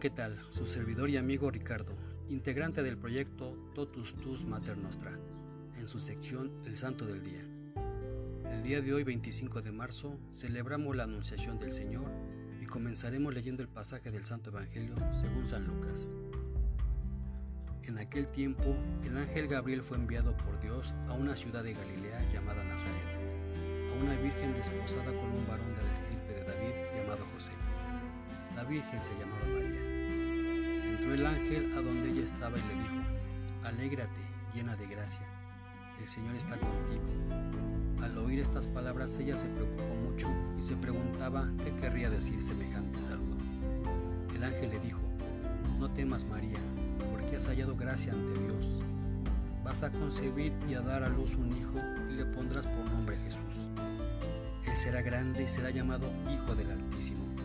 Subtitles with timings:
[0.00, 0.38] ¿qué tal?
[0.50, 1.92] Su servidor y amigo Ricardo,
[2.28, 5.18] integrante del proyecto Totus Tus Mater Nostra,
[5.76, 7.44] en su sección El Santo del Día.
[8.52, 12.04] El día de hoy, 25 de marzo, celebramos la Anunciación del Señor
[12.60, 16.16] y comenzaremos leyendo el pasaje del Santo Evangelio según San Lucas.
[17.82, 22.28] En aquel tiempo, el ángel Gabriel fue enviado por Dios a una ciudad de Galilea
[22.28, 23.16] llamada Nazaret,
[23.90, 27.67] a una virgen desposada con un varón de la estirpe de David llamado José.
[28.58, 30.90] La virgen se llamaba María.
[30.90, 32.96] Entró el ángel a donde ella estaba y le dijo,
[33.62, 34.20] Alégrate,
[34.52, 35.24] llena de gracia,
[36.00, 37.04] el Señor está contigo.
[38.02, 43.00] Al oír estas palabras ella se preocupó mucho y se preguntaba qué querría decir semejante
[43.00, 43.36] saludo.
[44.34, 44.98] El ángel le dijo,
[45.78, 46.58] No temas María,
[47.12, 48.82] porque has hallado gracia ante Dios.
[49.62, 51.78] Vas a concebir y a dar a luz un hijo
[52.10, 53.68] y le pondrás por nombre Jesús.
[54.66, 57.37] Él será grande y será llamado Hijo del Altísimo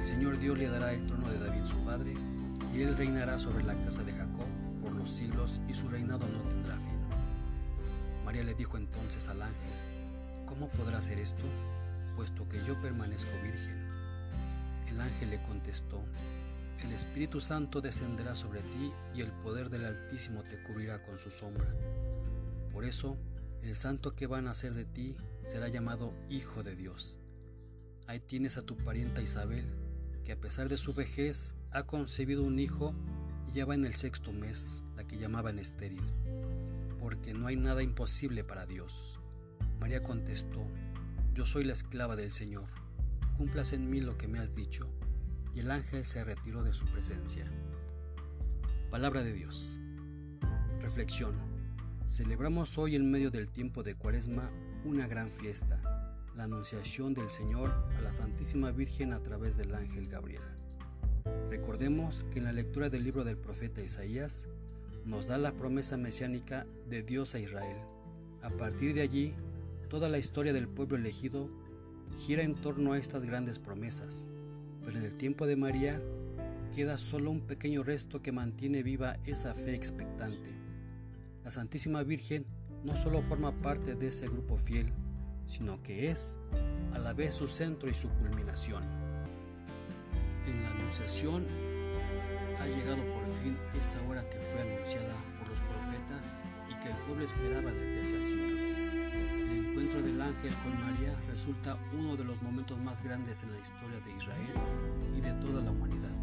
[0.00, 2.14] el Señor Dios le dará el trono de David su padre,
[2.74, 4.46] y él reinará sobre la casa de Jacob
[4.80, 6.98] por los siglos, y su reinado no tendrá fin.
[8.24, 9.74] María le dijo entonces al ángel,
[10.46, 11.42] ¿cómo podrá hacer esto,
[12.16, 13.88] puesto que yo permanezco virgen?
[14.88, 16.02] El ángel le contestó,
[16.82, 21.30] el Espíritu Santo descenderá sobre ti y el poder del Altísimo te cubrirá con su
[21.30, 21.68] sombra.
[22.72, 23.18] Por eso,
[23.62, 27.18] el santo que va a nacer de ti será llamado Hijo de Dios.
[28.06, 29.66] Ahí tienes a tu parienta Isabel,
[30.24, 32.94] que a pesar de su vejez ha concebido un hijo
[33.48, 36.02] y ya va en el sexto mes, la que llamaban estéril,
[36.98, 39.18] porque no hay nada imposible para Dios.
[39.80, 40.66] María contestó,
[41.34, 42.66] yo soy la esclava del Señor,
[43.36, 44.88] cumplas en mí lo que me has dicho,
[45.54, 47.44] y el ángel se retiró de su presencia.
[48.90, 49.78] Palabra de Dios.
[50.80, 51.34] Reflexión.
[52.06, 54.50] Celebramos hoy en medio del tiempo de Cuaresma
[54.84, 55.80] una gran fiesta
[56.36, 60.42] la anunciación del Señor a la Santísima Virgen a través del ángel Gabriel.
[61.50, 64.46] Recordemos que en la lectura del libro del profeta Isaías
[65.04, 67.76] nos da la promesa mesiánica de Dios a Israel.
[68.42, 69.34] A partir de allí,
[69.88, 71.50] toda la historia del pueblo elegido
[72.16, 74.30] gira en torno a estas grandes promesas,
[74.84, 76.00] pero en el tiempo de María
[76.74, 80.50] queda solo un pequeño resto que mantiene viva esa fe expectante.
[81.44, 82.46] La Santísima Virgen
[82.84, 84.92] no solo forma parte de ese grupo fiel,
[85.50, 86.38] sino que es
[86.94, 88.84] a la vez su centro y su culminación.
[90.46, 91.44] En la anunciación
[92.60, 96.96] ha llegado por fin esa hora que fue anunciada por los profetas y que el
[96.98, 98.66] pueblo esperaba desde hace siglos.
[98.78, 103.58] El encuentro del ángel con María resulta uno de los momentos más grandes en la
[103.58, 104.54] historia de Israel
[105.18, 106.14] y de toda la humanidad.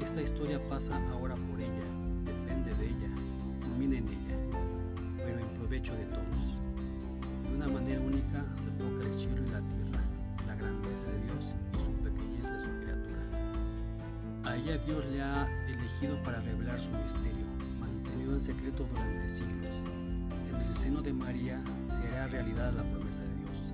[0.00, 1.84] Esta historia pasa ahora por ella,
[2.24, 3.14] depende de ella,
[3.60, 4.36] culmina en ella,
[5.18, 6.63] pero en provecho de todos.
[7.54, 10.02] De una manera única se toca el cielo y la tierra,
[10.44, 13.20] la grandeza de Dios y su pequeñez de su criatura.
[14.44, 17.46] A ella Dios le ha elegido para revelar su misterio,
[17.78, 19.70] mantenido en secreto durante siglos.
[20.52, 23.72] En el seno de María se hará realidad la promesa de Dios.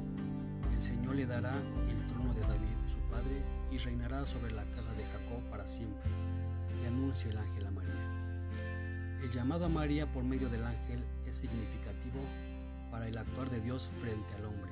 [0.74, 4.92] El Señor le dará el trono de David, su padre, y reinará sobre la casa
[4.92, 6.10] de Jacob para siempre.
[6.82, 9.20] Le anuncia el ángel a María.
[9.22, 12.20] El llamado a María por medio del ángel es significativo
[12.90, 14.70] para el actuar de Dios frente al hombre.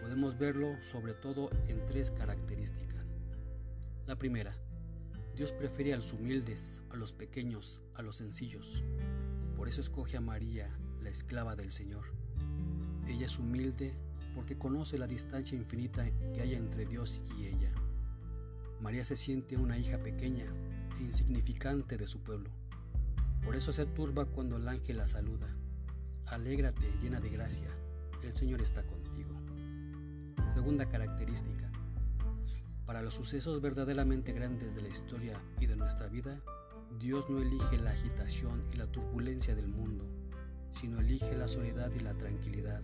[0.00, 3.06] Podemos verlo sobre todo en tres características.
[4.06, 4.54] La primera,
[5.36, 8.82] Dios prefiere a los humildes, a los pequeños, a los sencillos.
[9.56, 10.68] Por eso escoge a María,
[11.02, 12.04] la esclava del Señor.
[13.06, 13.94] Ella es humilde
[14.34, 16.04] porque conoce la distancia infinita
[16.34, 17.72] que hay entre Dios y ella.
[18.80, 20.46] María se siente una hija pequeña
[20.98, 22.50] e insignificante de su pueblo.
[23.44, 25.54] Por eso se turba cuando el ángel la saluda
[26.28, 27.68] Alégrate llena de gracia,
[28.22, 29.30] el Señor está contigo.
[30.52, 31.70] Segunda característica.
[32.86, 36.40] Para los sucesos verdaderamente grandes de la historia y de nuestra vida,
[36.98, 40.06] Dios no elige la agitación y la turbulencia del mundo,
[40.72, 42.80] sino elige la soledad y la tranquilidad.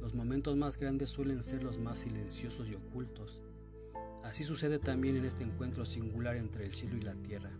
[0.00, 3.42] Los momentos más grandes suelen ser los más silenciosos y ocultos.
[4.22, 7.50] Así sucede también en este encuentro singular entre el cielo y la tierra.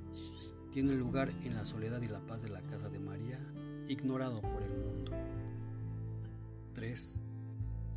[0.70, 3.40] Tiene lugar en la soledad y la paz de la casa de María
[3.92, 5.12] ignorado por el mundo.
[6.74, 7.22] 3.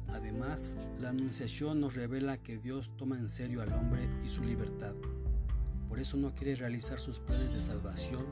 [0.10, 4.94] Además, la Anunciación nos revela que Dios toma en serio al hombre y su libertad.
[5.90, 8.26] Por eso no quiere realizar sus planes de salvación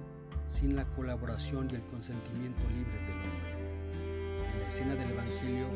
[0.48, 4.54] sin la colaboración y el consentimiento libres del hombre.
[4.54, 5.68] En la escena del Evangelio,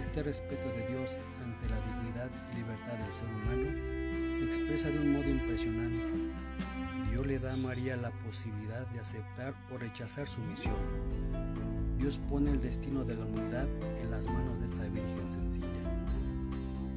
[0.00, 3.98] este respeto de Dios ante la dignidad y libertad del ser humano
[4.38, 6.04] se expresa de un modo impresionante
[7.18, 10.76] Dios le da a María la posibilidad de aceptar o rechazar su misión.
[11.98, 13.66] Dios pone el destino de la humanidad
[14.00, 15.66] en las manos de esta Virgen sencilla.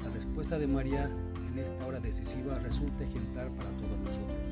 [0.04, 1.10] La respuesta de María
[1.48, 4.50] en esta hora decisiva resulta ejemplar para todos nosotros.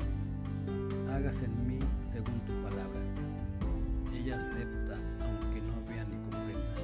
[1.12, 3.00] Hágase en mí según tu palabra.
[4.12, 6.74] Ella acepta aunque no vea ni comprenda.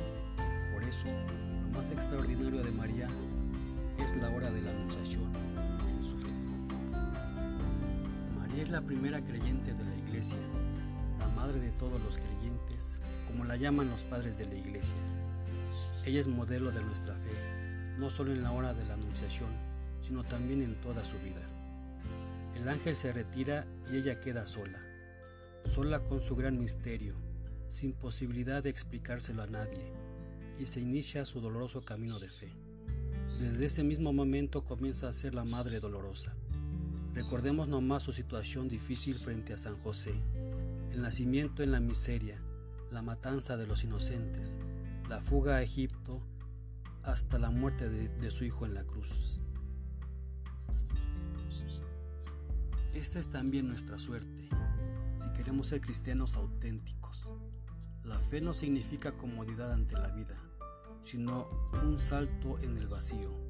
[0.75, 3.09] Por eso, lo más extraordinario de María
[3.99, 5.56] es la hora de la anunciación
[8.56, 10.38] María es la primera creyente de la iglesia,
[11.19, 14.97] la madre de todos los creyentes, como la llaman los padres de la iglesia.
[16.06, 19.50] Ella es modelo de nuestra fe, no solo en la hora de la anunciación,
[20.00, 21.47] sino también en toda su vida.
[22.55, 24.81] El ángel se retira y ella queda sola,
[25.67, 27.12] sola con su gran misterio,
[27.69, 29.93] sin posibilidad de explicárselo a nadie,
[30.59, 32.49] y se inicia su doloroso camino de fe.
[33.38, 36.35] Desde ese mismo momento comienza a ser la madre dolorosa.
[37.17, 40.13] Recordemos nomás su situación difícil frente a San José,
[40.93, 42.39] el nacimiento en la miseria,
[42.91, 44.59] la matanza de los inocentes,
[45.09, 46.21] la fuga a Egipto,
[47.03, 49.41] hasta la muerte de, de su hijo en la cruz.
[52.93, 54.51] Esta es también nuestra suerte,
[55.15, 57.33] si queremos ser cristianos auténticos.
[58.05, 60.37] La fe no significa comodidad ante la vida,
[61.03, 61.49] sino
[61.83, 63.46] un salto en el vacío,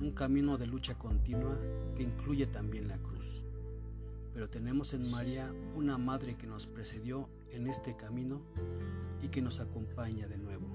[0.00, 1.56] un camino de lucha continua
[1.96, 3.44] que incluye también la cruz.
[4.32, 8.40] Pero tenemos en María una madre que nos precedió en este camino
[9.22, 10.66] y que nos acompaña de nuevo,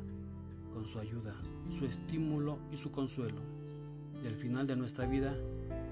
[0.74, 1.36] con su ayuda,
[1.70, 3.42] su estímulo y su consuelo.
[4.24, 5.36] Y al final de nuestra vida,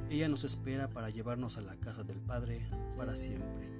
[0.10, 2.66] ella nos espera para llevarnos a la casa del Padre
[2.96, 3.77] para siempre.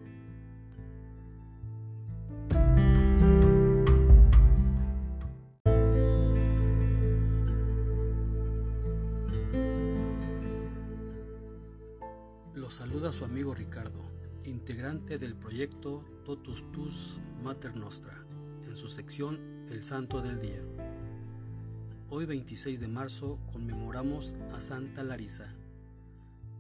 [12.78, 14.04] Saluda su amigo Ricardo,
[14.44, 18.24] integrante del proyecto Totus Tus Mater Nostra,
[18.68, 20.62] en su sección El Santo del Día.
[22.12, 25.56] Hoy 26 de marzo conmemoramos a Santa Larisa.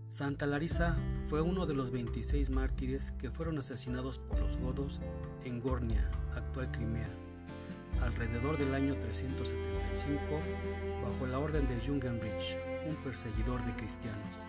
[0.09, 0.97] Santa Larisa
[1.27, 5.01] fue uno de los 26 mártires que fueron asesinados por los godos
[5.43, 7.11] en Gornia, actual Crimea,
[8.01, 10.17] alrededor del año 375,
[11.03, 12.57] bajo la orden de Jungenrich,
[12.89, 14.47] un perseguidor de cristianos.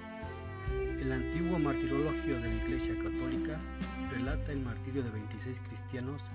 [1.00, 3.58] El antiguo martirologio de la Iglesia Católica
[4.10, 6.30] relata el martirio de 26 cristianos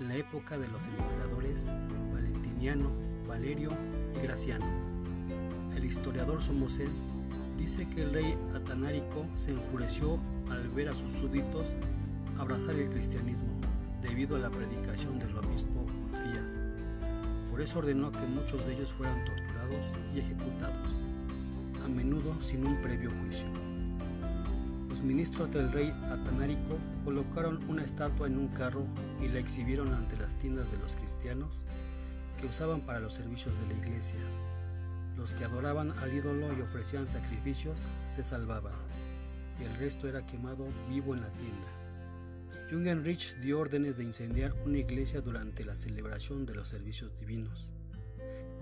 [0.00, 1.72] en la época de los emperadores
[2.12, 2.90] Valentiniano,
[3.26, 3.70] Valerio
[4.16, 4.66] y Graciano.
[5.76, 6.90] El historiador Somosel
[7.56, 10.18] dice que el rey Atanárico se enfureció
[10.50, 11.68] al ver a sus súbditos
[12.38, 13.60] abrazar el cristianismo
[14.02, 16.62] debido a la predicación del obispo Ulfías.
[17.50, 20.96] Por eso ordenó que muchos de ellos fueran torturados y ejecutados,
[21.84, 23.69] a menudo sin un previo juicio.
[25.00, 26.76] Los ministros del rey Atanárico
[27.06, 28.84] colocaron una estatua en un carro
[29.22, 31.64] y la exhibieron ante las tiendas de los cristianos
[32.38, 34.20] que usaban para los servicios de la iglesia.
[35.16, 38.74] Los que adoraban al ídolo y ofrecían sacrificios se salvaban,
[39.58, 42.68] y el resto era quemado vivo en la tienda.
[42.70, 47.72] Jungenrich dio órdenes de incendiar una iglesia durante la celebración de los servicios divinos.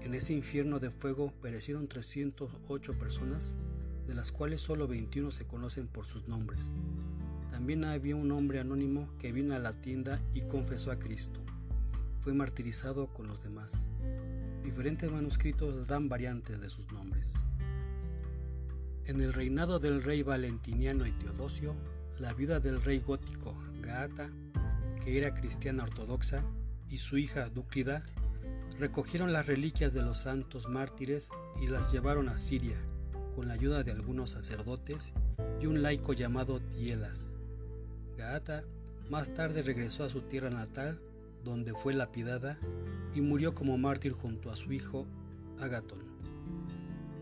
[0.02, 3.56] En ese infierno de fuego perecieron 308 personas
[4.08, 6.74] de las cuales solo 21 se conocen por sus nombres.
[7.50, 11.40] También había un hombre anónimo que vino a la tienda y confesó a Cristo.
[12.20, 13.90] Fue martirizado con los demás.
[14.64, 17.34] Diferentes manuscritos dan variantes de sus nombres.
[19.04, 21.74] En el reinado del rey Valentiniano y Teodosio,
[22.18, 24.30] la viuda del rey gótico Gaata,
[25.04, 26.42] que era cristiana ortodoxa,
[26.88, 28.04] y su hija Dúclida,
[28.78, 31.28] recogieron las reliquias de los santos mártires
[31.60, 32.78] y las llevaron a Siria,
[33.38, 35.12] con la ayuda de algunos sacerdotes
[35.60, 37.36] y un laico llamado Tielas.
[38.16, 38.64] Gaata
[39.10, 40.98] más tarde regresó a su tierra natal,
[41.44, 42.58] donde fue lapidada
[43.14, 45.06] y murió como mártir junto a su hijo
[45.60, 46.00] Agatón.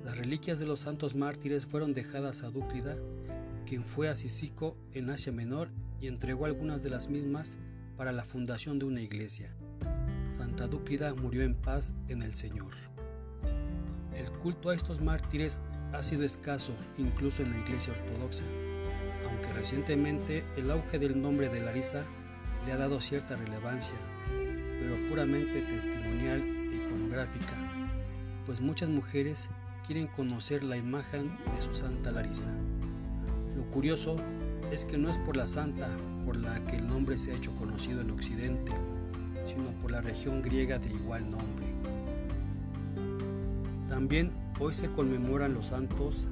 [0.07, 2.97] Las reliquias de los santos mártires fueron dejadas a Dúclida,
[3.67, 5.69] quien fue a Sisico en Asia Menor
[6.01, 7.59] y entregó algunas de las mismas
[7.99, 9.55] para la fundación de una iglesia.
[10.31, 12.73] Santa Dúclida murió en paz en el Señor.
[14.17, 15.61] El culto a estos mártires
[15.97, 18.45] ha sido escaso incluso en la Iglesia Ortodoxa,
[19.29, 22.05] aunque recientemente el auge del nombre de Larisa
[22.67, 23.97] le ha dado cierta relevancia,
[24.29, 27.55] pero puramente testimonial e iconográfica,
[28.45, 29.49] pues muchas mujeres
[29.87, 32.51] quieren conocer la imagen de su Santa Larisa.
[33.57, 34.17] Lo curioso
[34.71, 35.89] es que no es por la santa
[36.27, 38.73] por la que el nombre se ha hecho conocido en Occidente,
[39.47, 41.66] sino por la región griega de igual nombre.
[43.97, 46.29] También Hoy se conmemoran los santos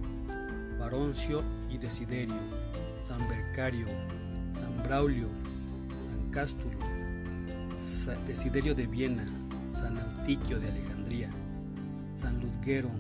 [0.78, 2.36] Baroncio y Desiderio,
[3.02, 3.86] San Bercario,
[4.52, 5.28] San Braulio,
[6.04, 6.78] San Cástulo,
[8.26, 9.26] Desiderio de Viena,
[9.72, 11.30] San Eutiquio de Alejandría,
[12.14, 12.90] San Ludgero,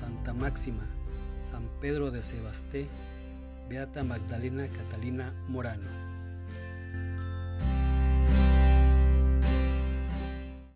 [0.00, 0.84] Santa Máxima,
[1.48, 2.88] San Pedro de Sebasté,
[3.68, 6.11] Beata Magdalena Catalina Morano.